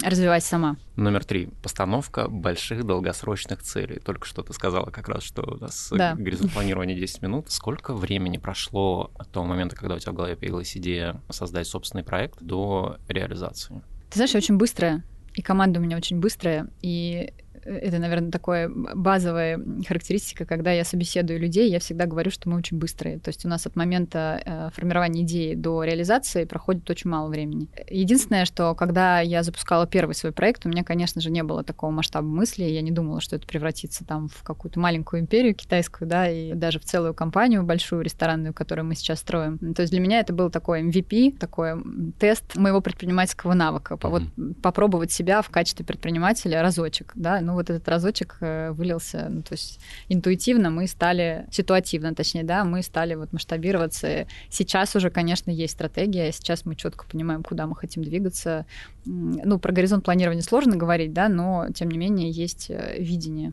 [0.04, 0.76] развивать сама.
[0.94, 1.48] Номер три.
[1.64, 3.98] Постановка больших долгосрочных целей.
[3.98, 6.14] Только что ты сказала как раз, что у нас да.
[6.14, 7.50] горизонт планирования 10 минут.
[7.50, 12.04] Сколько времени прошло от того момента, когда у тебя в голове появилась идея создать собственный
[12.04, 13.82] проект, до реализации?
[14.10, 15.02] Ты знаешь, очень быстрая,
[15.34, 17.32] и команда у меня очень быстрая, и
[17.68, 22.78] это, наверное, такая базовая характеристика, когда я собеседую людей, я всегда говорю, что мы очень
[22.78, 23.18] быстрые.
[23.18, 27.68] То есть у нас от момента э, формирования идеи до реализации проходит очень мало времени.
[27.88, 31.90] Единственное, что когда я запускала первый свой проект, у меня, конечно же, не было такого
[31.90, 36.28] масштаба мысли, я не думала, что это превратится там в какую-то маленькую империю китайскую, да,
[36.30, 39.58] и даже в целую компанию большую ресторанную, которую мы сейчас строим.
[39.74, 41.82] То есть для меня это был такой MVP, такой
[42.18, 44.08] тест моего предпринимательского навыка, mm-hmm.
[44.08, 44.22] вот
[44.62, 49.52] попробовать себя в качестве предпринимателя разочек, да, ну вот этот разочек э, вылился, ну, то
[49.52, 54.26] есть интуитивно мы стали, ситуативно точнее, да, мы стали вот масштабироваться.
[54.48, 58.66] Сейчас уже, конечно, есть стратегия, сейчас мы четко понимаем, куда мы хотим двигаться.
[59.04, 63.52] Ну, про горизонт планирования сложно говорить, да, но, тем не менее, есть э, видение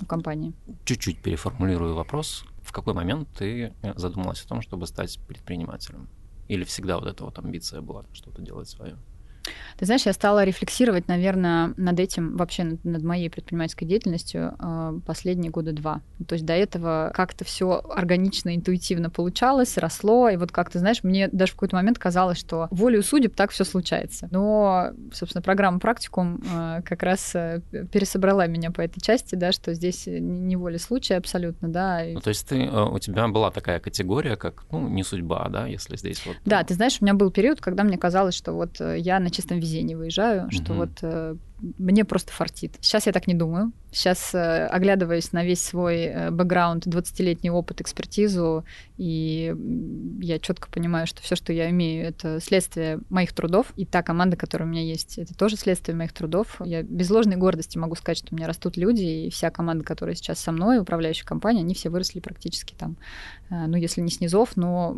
[0.00, 0.52] у компании.
[0.84, 2.44] Чуть-чуть переформулирую вопрос.
[2.62, 6.08] В какой момент ты задумалась о том, чтобы стать предпринимателем?
[6.48, 8.96] Или всегда вот эта вот амбиция была что-то делать свое?
[9.78, 15.00] Ты знаешь, я стала рефлексировать, наверное, над этим, вообще над, над моей предпринимательской деятельностью э,
[15.06, 16.00] последние года два.
[16.26, 21.02] То есть до этого как-то все органично, интуитивно получалось, росло, и вот как ты знаешь,
[21.02, 24.28] мне даже в какой-то момент казалось, что волею судеб так все случается.
[24.30, 27.60] Но, собственно, программа «Практикум» э, как раз э,
[27.92, 32.02] пересобрала меня по этой части, да, что здесь не воля случая абсолютно, да.
[32.12, 35.96] Ну, то есть ты, у тебя была такая категория, как, ну, не судьба, да, если
[35.96, 36.36] здесь вот...
[36.44, 39.58] Да, ты знаешь, у меня был период, когда мне казалось, что вот я на чистом
[39.58, 41.36] везении выезжаю, что вот э,
[41.78, 42.76] мне просто фартит.
[42.80, 43.72] Сейчас я так не думаю.
[43.92, 48.64] Сейчас, э, оглядываясь на весь свой э, бэкграунд, 20-летний опыт, экспертизу,
[48.96, 49.54] и
[50.20, 53.72] я четко понимаю, что все, что я имею, это следствие моих трудов.
[53.76, 56.60] И та команда, которая у меня есть, это тоже следствие моих трудов.
[56.64, 60.14] Я без ложной гордости могу сказать, что у меня растут люди, и вся команда, которая
[60.14, 62.96] сейчас со мной, управляющая компания, они все выросли практически там,
[63.50, 64.96] э, ну, если не снизов, но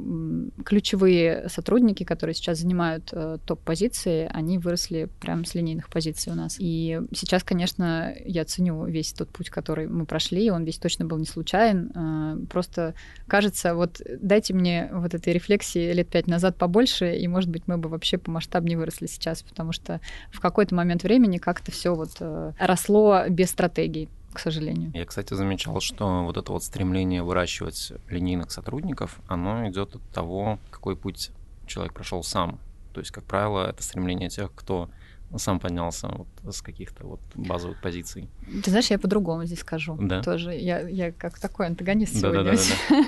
[0.65, 3.13] ключевые сотрудники, которые сейчас занимают
[3.45, 6.54] топ-позиции, они выросли прямо с линейных позиций у нас.
[6.59, 11.19] И сейчас, конечно, я ценю весь тот путь, который мы прошли, он весь точно был
[11.19, 11.93] не случайен.
[11.95, 12.95] А, просто
[13.27, 17.79] кажется, вот дайте мне вот этой рефлексии лет пять назад побольше, и, может быть, мы
[17.79, 22.11] бы вообще по масштабнее выросли сейчас, потому что в какой-то момент времени как-то все вот
[22.21, 24.91] э, росло без стратегии к сожалению.
[24.95, 30.59] Я, кстати, замечал, что вот это вот стремление выращивать линейных сотрудников, оно идет от того,
[30.71, 31.31] какой путь
[31.67, 32.59] человек прошел сам.
[32.93, 34.91] То есть, как правило, это стремление тех, кто
[35.39, 38.29] сам поднялся вот с каких-то вот базовых позиций.
[38.63, 39.97] Ты знаешь, я по-другому здесь скажу.
[40.01, 40.23] Да.
[40.23, 42.45] Тоже я, я как такой антагонист да, сегодня.
[42.45, 42.57] Да, да,
[42.89, 43.05] да,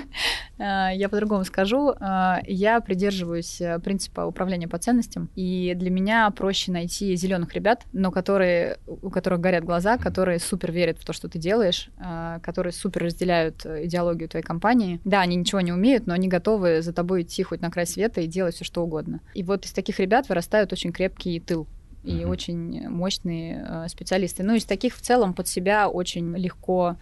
[0.57, 0.89] да.
[0.89, 1.93] я по-другому скажу.
[1.99, 7.85] А, я придерживаюсь э, принципа управления по ценностям, и для меня проще найти зеленых ребят,
[7.93, 12.39] но которые, у которых горят глаза, которые супер верят в то, что ты делаешь, а,
[12.39, 14.99] которые супер разделяют э, идеологию твоей компании.
[15.05, 18.21] Да, они ничего не умеют, но они готовы за тобой идти хоть на край света
[18.21, 19.21] и делать все что угодно.
[19.33, 21.67] И вот из таких ребят вырастают очень крепкий тыл
[22.07, 22.31] и угу.
[22.31, 24.43] очень мощные э, специалисты.
[24.43, 26.95] Ну, из таких в целом под себя очень легко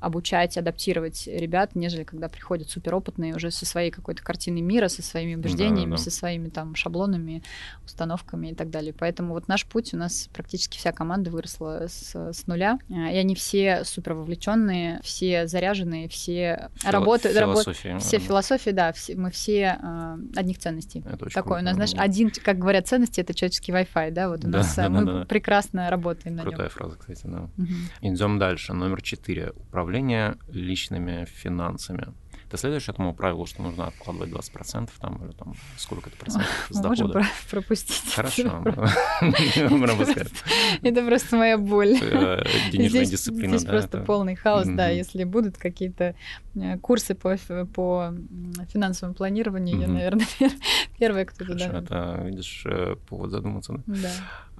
[0.00, 5.34] обучать, адаптировать ребят, нежели когда приходят суперопытные уже со своей какой-то картиной мира, со своими
[5.34, 6.02] убеждениями, да, да.
[6.02, 7.42] со своими там шаблонами,
[7.84, 8.94] установками и так далее.
[8.98, 13.34] Поэтому вот наш путь у нас практически вся команда выросла с, с нуля, и они
[13.34, 17.98] все супер вовлеченные, все заряженные, все Фило- работают, философии.
[17.98, 21.00] все философии, да, все, мы все э, одних ценностей.
[21.00, 21.60] Это Такое круто.
[21.60, 24.74] у нас, знаешь, один, как говорят, ценности это человеческий Wi-Fi, да, вот у да, нас
[24.76, 26.70] да, мы да, прекрасно работаем на Крутая нем.
[26.70, 27.48] фраза, кстати, да.
[27.56, 27.68] Угу.
[28.02, 28.72] Идем дальше.
[28.72, 29.52] Номер четыре.
[29.56, 29.87] Управление
[30.48, 32.12] личными финансами.
[32.50, 36.76] Ты следуешь этому правилу, что нужно откладывать 20% там, или там сколько это процентов с
[36.76, 37.18] Мы дохода?
[37.18, 38.14] Можем пропустить.
[38.14, 38.64] Хорошо.
[40.82, 41.98] Это просто моя боль.
[42.00, 43.58] Э, денежная дисциплина.
[43.58, 44.88] Здесь просто полный хаос, да.
[44.88, 46.14] Если будут какие-то
[46.54, 50.26] э, курсы по финансовому планированию, я, наверное,
[50.98, 51.66] первая, кто туда.
[51.66, 53.82] Это, видишь, э, повод задуматься.
[53.86, 54.10] Да.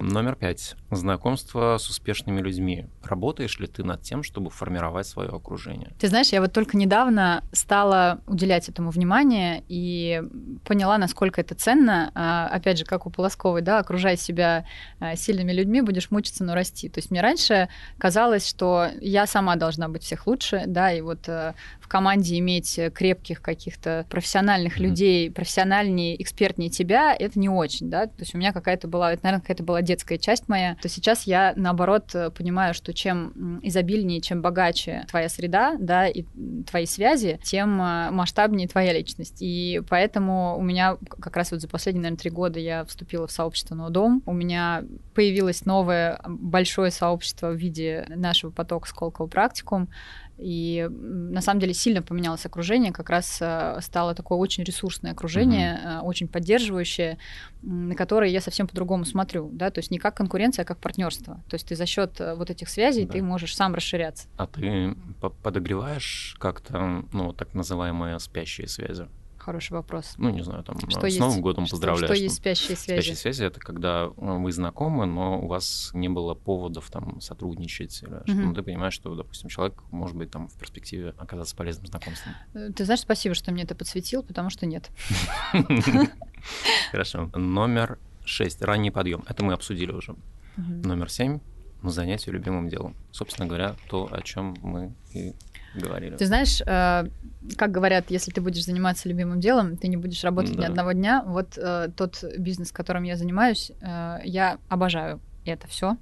[0.01, 0.75] Номер пять.
[0.91, 2.87] Знакомство с успешными людьми.
[3.03, 5.91] Работаешь ли ты над тем, чтобы формировать свое окружение?
[5.99, 10.23] Ты знаешь, я вот только недавно стала уделять этому внимание и
[10.63, 12.11] поняла, насколько это ценно.
[12.15, 14.65] А, опять же, как у Полосковой, да, окружай себя
[14.99, 16.87] а, сильными людьми, будешь мучиться, но расти.
[16.87, 21.27] То есть мне раньше казалось, что я сама должна быть всех лучше, да, и вот
[21.27, 21.53] э,
[21.89, 24.83] команде иметь крепких каких-то профессиональных mm-hmm.
[24.83, 29.23] людей, профессиональнее, экспертнее тебя, это не очень, да, то есть у меня какая-то была, это,
[29.23, 34.41] наверное, какая-то была детская часть моя, то сейчас я, наоборот, понимаю, что чем изобильнее, чем
[34.41, 36.23] богаче твоя среда, да, и
[36.69, 41.67] твои связи, тем э, масштабнее твоя личность, и поэтому у меня как раз вот за
[41.67, 44.83] последние, наверное, три года я вступила в сообщество «Но дом», у меня
[45.15, 49.89] появилось новое большое сообщество в виде нашего потока Сколково практикум,
[50.39, 55.79] и на самом деле сильно поменялось окружение, как раз э, стало такое очень ресурсное окружение,
[55.83, 56.01] mm-hmm.
[56.01, 57.17] очень поддерживающее,
[57.61, 61.43] на которое я совсем по-другому смотрю, да, то есть не как конкуренция, а как партнерство.
[61.49, 63.13] То есть ты за счет э, вот этих связей да.
[63.13, 64.27] ты можешь сам расширяться.
[64.37, 64.95] А ты
[65.43, 69.07] подогреваешь как-то, ну, так называемые спящие связи?
[69.49, 70.13] Хороший вопрос.
[70.17, 72.05] Ну, не знаю, там, что с есть, Новым годом что, поздравляю.
[72.05, 72.99] Что, что есть спящие связи?
[73.01, 78.03] Спящие связи— это когда э, вы знакомы, но у вас не было поводов там сотрудничать.
[78.03, 78.45] Или, mm-hmm.
[78.45, 82.33] ну, ты понимаешь, что, допустим, человек может быть там в перспективе оказаться полезным знакомством.
[82.53, 84.91] Э, ты знаешь, спасибо, что мне это подсветил, потому что нет.
[86.91, 87.31] Хорошо.
[87.33, 88.61] Номер шесть.
[88.61, 89.23] Ранний подъем.
[89.27, 90.15] Это мы обсудили уже.
[90.57, 91.39] Номер семь.
[91.81, 92.95] Занятие любимым делом.
[93.11, 95.33] Собственно говоря, то, о чем мы и
[95.75, 96.15] говорили.
[96.15, 97.05] Ты знаешь, э,
[97.57, 100.61] как говорят, если ты будешь заниматься любимым делом, ты не будешь работать да.
[100.61, 101.23] ни одного дня.
[101.25, 105.97] Вот э, тот бизнес, которым я занимаюсь, э, я обожаю это все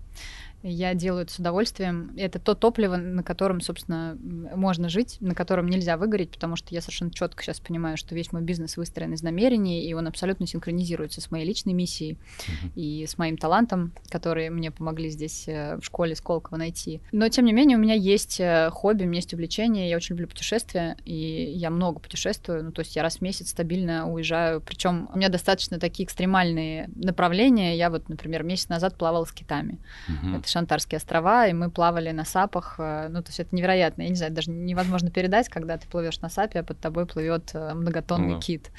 [0.63, 2.13] я делаю это с удовольствием.
[2.17, 4.17] Это то топливо, на котором, собственно,
[4.55, 8.31] можно жить, на котором нельзя выгореть, потому что я совершенно четко сейчас понимаю, что весь
[8.31, 12.71] мой бизнес выстроен из намерений, и он абсолютно синхронизируется с моей личной миссией mm-hmm.
[12.75, 17.01] и с моим талантом, которые мне помогли здесь э, в школе Сколково найти.
[17.11, 20.15] Но, тем не менее, у меня есть э, хобби, у меня есть увлечение, я очень
[20.15, 24.61] люблю путешествия, и я много путешествую, ну, то есть я раз в месяц стабильно уезжаю,
[24.61, 27.77] причем у меня достаточно такие экстремальные направления.
[27.77, 29.79] Я вот, например, месяц назад плавала с китами.
[30.09, 30.39] Mm-hmm.
[30.39, 32.75] Это Шантарские острова, и мы плавали на сапах.
[32.79, 34.03] Э, ну, то есть это невероятно.
[34.03, 37.51] Я не знаю, даже невозможно передать, когда ты плывешь на сапе, а под тобой плывет
[37.53, 38.39] э, многотонный mm.
[38.39, 38.71] кит.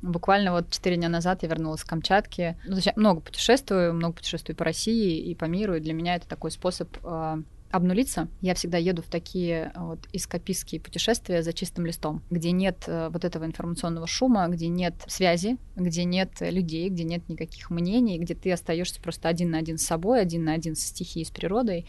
[0.00, 2.56] Буквально вот четыре дня назад я вернулась с Камчатки.
[2.64, 5.92] Ну, то есть я много путешествую, много путешествую по России и по миру, и для
[5.92, 11.52] меня это такой способ э, обнулиться, я всегда еду в такие вот эскапистские путешествия за
[11.52, 16.88] чистым листом, где нет э, вот этого информационного шума, где нет связи, где нет людей,
[16.88, 20.52] где нет никаких мнений, где ты остаешься просто один на один с собой, один на
[20.52, 21.86] один с стихией, с природой.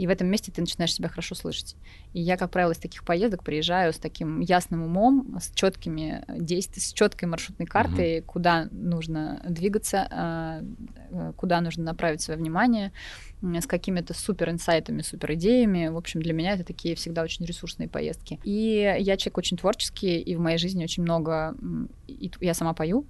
[0.00, 1.76] И в этом месте ты начинаешь себя хорошо слышать.
[2.14, 6.80] И я, как правило, из таких поездок приезжаю с таким ясным умом, с четкими действиями,
[6.82, 8.26] с четкой маршрутной картой, угу.
[8.26, 10.62] куда нужно двигаться, а,
[11.10, 12.92] э, куда нужно направить свое внимание,
[13.42, 15.88] с какими-то супер инсайтами, супер идеями.
[15.88, 18.40] В общем, для меня это такие всегда очень ресурсные поездки.
[18.42, 21.54] И я человек очень творческий, и в моей жизни очень много...
[22.08, 23.04] И я сама пою,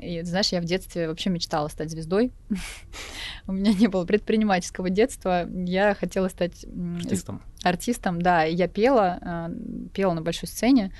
[0.00, 2.32] и знаешь, я в детстве вообще мечтала стать звездой.
[3.46, 5.48] У меня не было предпринимательского детства.
[5.48, 6.64] Я хотела стать
[6.96, 7.42] артистом.
[7.62, 8.44] Артистом, да.
[8.44, 9.50] Я пела, а,
[9.92, 10.92] пела на большой сцене.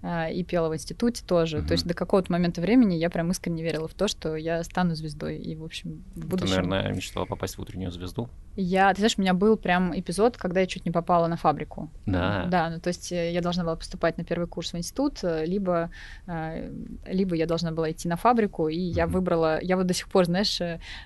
[0.00, 1.58] А, и пела в институте тоже.
[1.58, 1.66] Mm-hmm.
[1.66, 4.94] То есть до какого-то момента времени я прям искренне верила в то, что я стану
[4.94, 5.38] звездой.
[5.38, 6.54] И, в общем, в будущем...
[6.54, 8.28] Ты, наверное, мечтала попасть в утреннюю звезду?
[8.54, 11.90] Я, ты знаешь, у меня был прям эпизод, когда я чуть не попала на фабрику.
[12.06, 12.46] Да.
[12.48, 15.44] Да, ну то есть э, я должна была поступать на первый курс в институт, э,
[15.44, 15.90] либо,
[16.26, 16.72] э,
[17.06, 18.94] либо я должна была идти на фабрику, и mm-hmm.
[18.94, 20.60] я выбрала, я вот до сих пор, знаешь,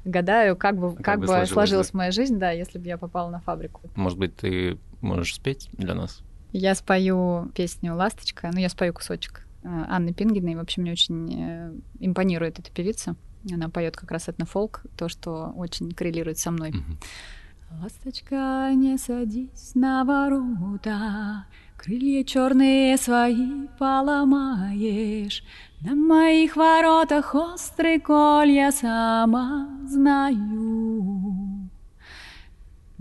[0.05, 3.29] гадаю, как бы, как, как бы сложилась, сложилась моя жизнь, да, если бы я попала
[3.31, 3.83] на фабрику.
[3.97, 6.23] Может быть, ты можешь спеть для нас?
[6.53, 10.55] Я спою песню «Ласточка», ну, я спою кусочек э, Анны Пингиной.
[10.55, 13.17] Вообще мне очень э, импонирует эта певица.
[13.51, 16.73] Она поет как раз этнофолк, то, что очень коррелирует со мной.
[17.81, 21.47] Ласточка, не садись на ворота,
[21.79, 25.43] Крылья черные свои поломаешь,
[25.81, 31.62] На моих воротах острый колья сама знаю.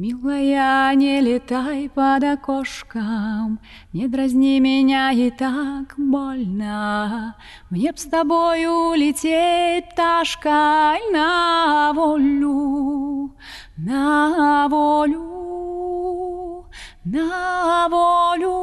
[0.01, 3.59] Милая, не летай под окошком,
[3.93, 7.35] Не дразни меня и так больно.
[7.69, 13.35] Мне б с тобой улететь пташкой на волю,
[13.77, 16.65] на волю,
[17.05, 18.57] на волю,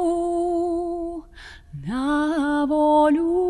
[1.72, 3.47] на волю,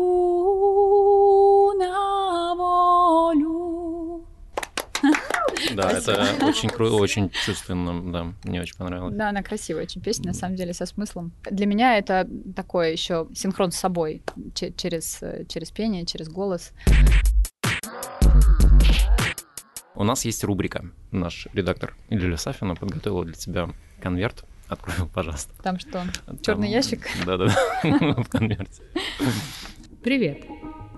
[5.81, 9.15] Да, это очень круто, очень чувственно, да, мне очень понравилось.
[9.15, 11.31] Да, она красивая очень песня, на самом деле, со смыслом.
[11.49, 14.21] Для меня это такое еще синхрон с собой
[14.53, 16.73] через, через пение, через голос.
[19.95, 20.85] У нас есть рубрика.
[21.11, 23.69] Наш редактор Лиля Сафина подготовила для тебя
[24.01, 24.45] конверт.
[24.67, 25.51] Открой его, пожалуйста.
[25.63, 26.03] Там что?
[26.41, 27.07] Черный ящик?
[27.25, 27.53] Да-да-да,
[28.23, 28.83] в конверте.
[30.03, 30.45] Привет!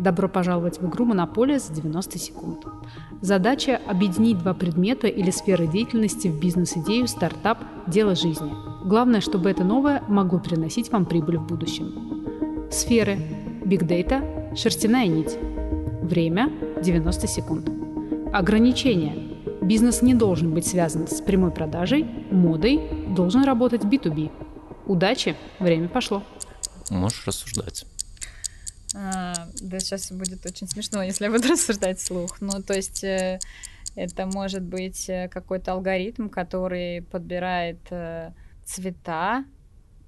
[0.02, 2.66] Добро пожаловать в игру «Монополия» за 90 секунд.
[3.22, 8.52] Задача– объединить два предмета или сферы деятельности в бизнес-идею, стартап, дело жизни.
[8.84, 12.68] Главное, чтобы это новое могло приносить вам прибыль в будущем.
[12.72, 13.20] Сферы–
[13.64, 15.38] Big Data, шерстяная нить.
[16.02, 16.49] Время–
[16.82, 17.70] 90 секунд.
[18.34, 19.16] Ограничения.
[19.62, 24.32] Бизнес не должен быть связан с прямой продажей, модой, должен работать B2B.
[24.88, 26.24] Удачи, время пошло.
[26.89, 27.86] Можешь рассуждать.
[28.96, 32.42] А, да, сейчас будет очень смешно, если я буду рассуждать вслух.
[32.42, 33.39] Ну, то есть э,
[33.96, 38.32] это может быть э, какой-то алгоритм, который подбирает э,
[38.66, 39.46] цвета,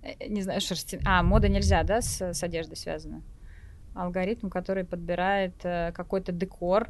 [0.01, 0.99] э, не знаю, шерсти...
[1.05, 3.21] А, мода нельзя, да, с, с одеждой связано?
[3.95, 6.89] Алгоритм, который подбирает э, какой-то декор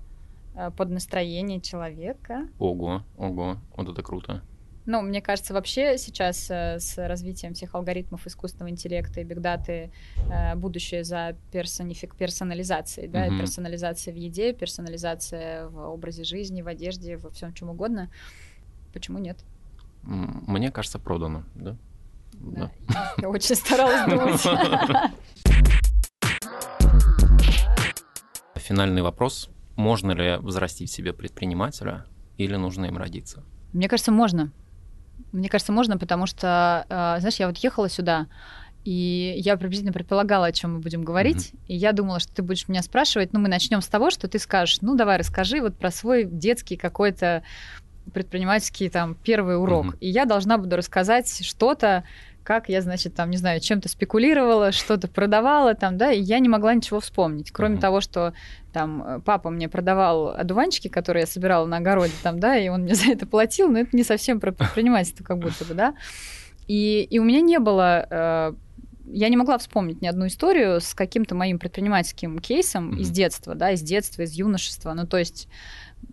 [0.56, 2.48] э, под настроение человека.
[2.60, 4.42] Ого, ого, вот это круто.
[4.86, 9.92] Ну, мне кажется, вообще сейчас э, с развитием всех алгоритмов искусственного интеллекта и бигдаты
[10.30, 13.40] э, будущее за персонифик, персонализацией, да, Мгм.
[13.40, 18.10] персонализация в еде, персонализация в образе жизни, в одежде, во всем чем угодно.
[18.94, 19.38] Почему нет?
[20.04, 21.78] Мне кажется, продано, да?
[22.34, 22.72] Да.
[23.20, 24.42] Я очень старалась думать.
[28.56, 29.50] Финальный вопрос.
[29.76, 32.06] Можно ли взрастить в себе предпринимателя
[32.38, 33.44] или нужно им родиться?
[33.72, 34.52] Мне кажется, можно.
[35.34, 38.28] Мне кажется, можно, потому что, э, знаешь, я вот ехала сюда,
[38.86, 41.54] и я приблизительно предполагала, о чем мы будем говорить.
[41.68, 43.32] И я думала, что ты будешь меня спрашивать.
[43.34, 46.76] Ну, мы начнем с того, что ты скажешь, ну, давай расскажи вот про свой детский
[46.76, 47.44] какой-то
[48.14, 49.86] предпринимательский там первый урок.
[49.86, 49.98] Мгм.
[50.02, 52.04] И я должна буду рассказать что-то,
[52.44, 56.50] как я, значит, там, не знаю, чем-то спекулировала, что-то продавала там, да, и я не
[56.50, 57.82] могла ничего вспомнить, кроме Мгм.
[57.82, 58.34] того, что
[58.72, 62.82] там э, папа мне продавал одуванчики, которые я собирала на огороде там, да, и он
[62.84, 65.96] мне за это платил, но это не совсем про предпринимательство как будто бы, да.
[66.68, 68.54] И, и у меня не было э,
[69.06, 72.98] я не могла вспомнить ни одну историю с каким-то моим предпринимательским кейсом Мгм.
[72.98, 74.94] из детства, да, из детства, из юношества.
[74.94, 75.48] Ну, то есть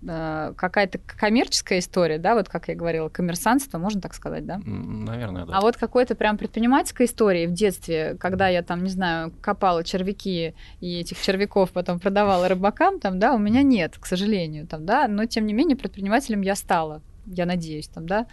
[0.02, 4.58] какая-то коммерческая история, да, вот как я говорила, коммерсантство, можно так сказать, да?
[4.64, 5.58] Наверное, да.
[5.58, 10.54] А вот какой-то прям предпринимательской истории в детстве, когда я там, не знаю, копала червяки
[10.80, 15.06] и этих червяков потом продавала рыбакам, там, да, у меня нет, к сожалению, там, да,
[15.06, 18.26] но тем не менее предпринимателем я стала, я надеюсь, там, да.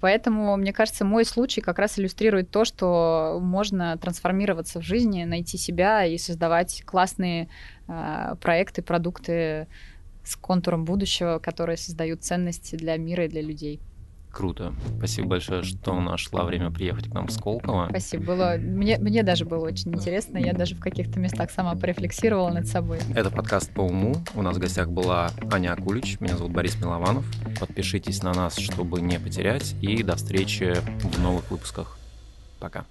[0.00, 5.58] Поэтому, мне кажется, мой случай как раз иллюстрирует то, что можно трансформироваться в жизни, найти
[5.58, 7.48] себя и создавать классные
[7.88, 9.66] э, проекты, продукты
[10.24, 13.80] с контуром будущего, которые создают ценности для мира и для людей.
[14.32, 14.72] Круто.
[14.96, 17.88] Спасибо большое, что нашла время приехать к нам в Сколково.
[17.90, 18.24] Спасибо.
[18.24, 20.38] Было, мне, мне даже было очень интересно.
[20.38, 22.98] Я даже в каких-то местах сама порефлексировала над собой.
[23.14, 24.14] Это подкаст по уму.
[24.34, 26.18] У нас в гостях была Аня Акулич.
[26.20, 27.26] Меня зовут Борис Милованов.
[27.60, 29.74] Подпишитесь на нас, чтобы не потерять.
[29.82, 31.98] И до встречи в новых выпусках.
[32.58, 32.86] Пока.